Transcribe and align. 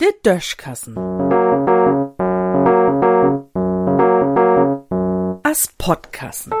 Der 0.00 0.12
Döschkassen. 0.24 0.96
As 5.44 5.68
Podkassen. 5.78 6.52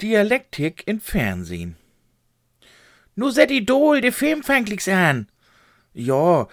Dialektik 0.00 0.86
in 0.86 1.00
Fernsehen. 1.00 1.76
Nu 3.16 3.30
set 3.30 3.50
Idol 3.50 4.00
de 4.00 4.12
Film 4.12 4.42
fänglichs 4.44 4.88
an. 4.88 5.26
Ja, 5.92 6.46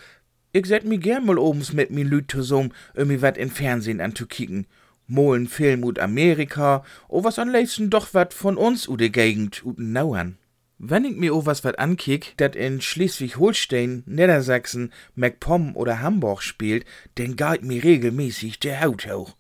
ich 0.52 0.66
set 0.66 0.84
mi 0.84 0.98
gern 0.98 1.26
mal 1.26 1.38
obens 1.38 1.72
mit 1.72 1.92
mi 1.92 2.02
Lüt 2.02 2.32
zusammen, 2.32 2.74
mi 2.96 3.22
wat 3.22 3.38
in 3.38 3.52
Fernsehen 3.52 4.02
anzukicken. 4.02 4.66
Mal 5.08 5.38
n 5.38 5.48
Film 5.48 5.84
ut 5.84 6.00
Amerika, 6.00 6.84
o 7.08 7.24
was 7.24 7.38
an 7.38 7.52
leisten 7.52 7.90
doch 7.90 8.14
wat 8.14 8.34
von 8.34 8.58
uns 8.58 8.88
u 8.88 8.96
de 8.96 9.10
Gegend 9.10 9.64
ut 9.66 9.78
Nauern. 9.78 10.38
Wenn 10.78 11.06
ich 11.06 11.16
mir 11.16 11.34
o 11.36 11.46
was 11.46 11.64
wat 11.64 11.80
ankick, 11.80 12.34
dat 12.38 12.56
in 12.56 12.82
Schleswig-Holstein, 12.82 14.04
Niedersachsen, 14.06 14.92
MacPom 15.16 15.76
oder 15.76 16.02
Hamburg 16.02 16.42
spielt, 16.42 16.86
denn 17.18 17.36
galt 17.36 17.64
mir 17.64 17.84
regelmäßig 17.84 18.60
der 18.60 18.82
Haut 18.82 19.08
hoch. 19.08 19.36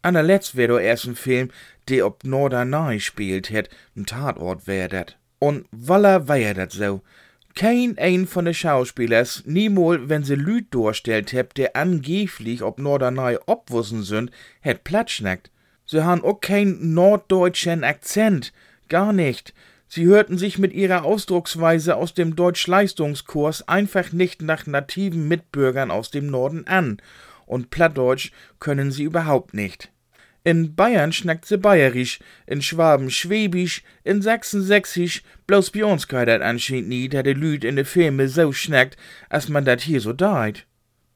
Anerletzt 0.00 0.54
wär 0.54 0.68
do 0.68 0.78
erst 0.78 1.06
ein 1.06 1.16
Film, 1.16 1.50
der 1.88 2.06
ob 2.06 2.24
Norderney 2.24 3.00
spielt 3.00 3.50
het, 3.50 3.68
n 3.96 4.06
Tatort 4.06 4.66
wär 4.66 4.88
dat. 4.88 5.18
Und 5.38 5.66
walla 5.70 6.28
wär 6.28 6.54
dat 6.54 6.72
so. 6.72 7.02
Kein 7.54 7.96
ein 7.98 8.26
von 8.26 8.46
de 8.46 8.52
Schauspielers, 8.52 9.44
niemol, 9.46 10.08
wenn 10.08 10.24
se 10.24 10.34
Lüd 10.34 10.66
durchstellt 10.74 11.32
heb, 11.32 11.54
der 11.54 11.76
angeblich 11.76 12.64
ob 12.64 12.80
Norderney 12.80 13.38
obwussen 13.46 14.02
sind, 14.02 14.32
het 14.60 14.82
platschnackt. 14.82 15.52
Sie 15.86 16.04
han 16.04 16.24
auch 16.24 16.40
kein 16.40 16.94
norddeutschen 16.94 17.84
Akzent, 17.84 18.52
gar 18.88 19.12
nicht. 19.12 19.54
Sie 19.86 20.06
hörten 20.06 20.36
sich 20.36 20.58
mit 20.58 20.72
ihrer 20.72 21.04
Ausdrucksweise 21.04 21.94
aus 21.94 22.14
dem 22.14 22.34
Deutschleistungskurs 22.34 23.68
einfach 23.68 24.10
nicht 24.10 24.42
nach 24.42 24.66
nativen 24.66 25.28
Mitbürgern 25.28 25.92
aus 25.92 26.10
dem 26.10 26.26
Norden 26.26 26.66
an. 26.66 27.00
Und 27.46 27.70
Plattdeutsch 27.70 28.32
können 28.58 28.90
sie 28.90 29.04
überhaupt 29.04 29.54
nicht. 29.54 29.93
In 30.46 30.74
Bayern 30.74 31.10
schnackt 31.10 31.46
sie 31.46 31.56
bayerisch, 31.56 32.18
in 32.46 32.60
Schwaben 32.60 33.10
schwäbisch, 33.10 33.82
in 34.04 34.20
Sachsen 34.20 34.62
sächsisch, 34.62 35.22
bloß 35.46 35.70
bei 35.70 35.86
uns 35.86 36.06
kann 36.06 36.26
dat 36.26 36.42
anscheinend 36.42 36.88
nie, 36.88 37.08
da 37.08 37.22
de 37.22 37.32
Lüd 37.32 37.64
in 37.64 37.76
de 37.76 37.84
Filme 37.86 38.28
so 38.28 38.52
schnackt, 38.52 38.98
als 39.30 39.48
man 39.48 39.64
dat 39.64 39.80
hier 39.80 40.02
so 40.02 40.12
deit. 40.12 40.66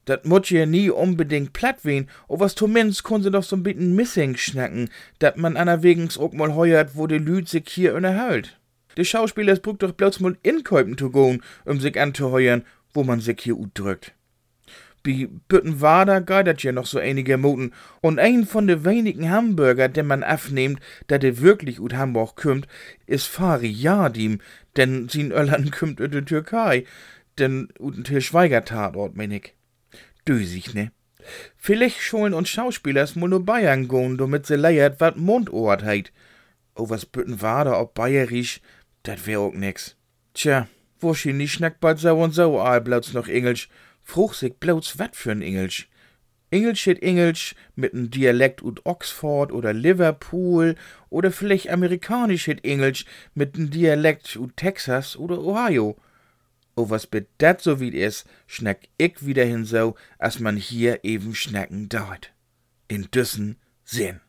Dat 0.05 0.25
mut 0.25 0.49
je 0.49 0.65
nie 0.65 0.89
unbedingt 0.89 1.53
platt 1.53 1.85
wehen, 1.85 2.09
o 2.27 2.39
was 2.39 2.55
zumindest 2.55 3.03
kun 3.03 3.21
sie 3.21 3.29
doch 3.29 3.43
so 3.43 3.55
ein 3.55 3.61
bisschen 3.61 3.95
missing 3.95 4.35
schnacken, 4.35 4.89
dat 5.19 5.37
man 5.37 5.57
anerwegens 5.57 6.17
auch 6.17 6.33
mal 6.33 6.55
heuert, 6.55 6.95
wo 6.95 7.05
de 7.05 7.19
Lüd 7.19 7.47
sich 7.47 7.69
hier 7.69 7.93
unterhält. 7.93 8.59
De 8.97 9.05
Schauspieler 9.05 9.55
braucht 9.57 9.83
doch 9.83 9.91
bloß 9.91 10.21
mal 10.21 10.37
inkäupen 10.41 10.97
zu 10.97 11.11
gehen, 11.11 11.43
um 11.65 11.79
sich 11.79 11.99
anzuheuern, 12.01 12.65
wo 12.95 13.03
man 13.03 13.19
sich 13.19 13.41
hier 13.41 13.57
drückt. 13.75 14.15
Bi 15.03 15.29
Büttenwader 15.47 16.21
geidert 16.21 16.61
ja 16.63 16.71
noch 16.71 16.85
so 16.85 16.99
einige 16.99 17.37
Moten, 17.37 17.71
und 18.01 18.19
ein 18.19 18.45
von 18.45 18.67
de 18.67 18.83
wenigen 18.83 19.29
Hamburger, 19.29 19.87
den 19.87 20.07
man 20.07 20.23
afnehmt, 20.23 20.79
da 21.07 21.17
de 21.17 21.39
wirklich 21.39 21.79
ut 21.79 21.93
Hamburg 21.93 22.35
kümmt, 22.35 22.67
is 23.05 23.25
Fari 23.25 23.69
Yadim, 23.69 24.39
denn 24.75 25.09
sin 25.09 25.31
Öllern 25.31 25.71
kümmt 25.71 26.01
ut 26.01 26.13
de 26.13 26.21
Türkei, 26.21 26.85
denn 27.37 27.69
ut 27.79 28.05
Til 28.05 28.21
Schweiger-Tatort, 28.21 29.15
mein 29.15 29.31
ich. 29.31 29.53
Dösig, 30.27 30.73
ne? 30.73 30.91
Vielleicht 31.57 32.01
schollen 32.01 32.33
uns 32.33 32.49
Schauspielers 32.49 33.15
mul 33.15 33.29
no 33.29 33.39
Bayern 33.39 33.87
goen, 33.87 34.17
damit 34.17 34.45
se 34.45 34.55
leiert 34.55 34.99
wat 34.99 35.17
Mundohrt 35.17 35.83
heit. 35.83 36.11
O 36.75 36.89
was 36.89 37.05
Büttenwader 37.05 37.79
ob 37.79 37.93
Bayerisch, 37.93 38.61
dat 39.03 39.25
wär 39.27 39.39
auch 39.39 39.53
nix. 39.53 39.95
Tja, 40.33 40.67
wahrscheinlich 40.99 41.53
schnackt 41.53 41.79
bald 41.79 41.99
so 41.99 42.17
und 42.17 42.33
so 42.33 42.59
allblaut's 42.59 43.13
noch 43.13 43.27
Englisch, 43.27 43.69
fruch 44.03 44.33
sich 44.33 44.55
bloß 44.55 44.99
wat 44.99 45.15
für'n 45.15 45.41
Engelsch. 45.41 45.87
Engelsch 46.51 46.85
het 46.85 47.01
Engelsch 47.03 47.55
mit 47.75 47.93
n 47.93 48.09
Dialekt 48.09 48.63
ut 48.63 48.85
Oxford 48.85 49.51
oder 49.51 49.73
Liverpool 49.73 50.75
oder 51.09 51.31
vielleicht 51.31 51.69
amerikanisch 51.69 52.47
het 52.47 52.63
Engelsch 52.65 53.05
mit 53.33 53.57
n 53.57 53.69
Dialekt 53.69 54.35
ut 54.35 54.57
Texas 54.57 55.15
oder 55.15 55.39
Ohio. 55.39 55.95
O 56.75 56.89
was 56.89 57.05
bet 57.05 57.27
dat 57.37 57.61
so 57.61 57.79
wie 57.79 57.91
is, 57.91 58.25
schnack 58.47 58.87
ich 58.97 59.25
wieder 59.25 59.45
hin 59.45 59.65
so, 59.65 59.95
as 60.17 60.39
man 60.39 60.55
hier 60.55 61.03
eben 61.03 61.35
schnacken 61.35 61.89
dort. 61.89 62.33
In 62.87 63.11
düssen 63.11 63.57
Sinn. 63.83 64.21